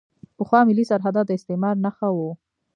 [0.37, 2.31] پخوا ملي سرحدات د استعمار نښه وو.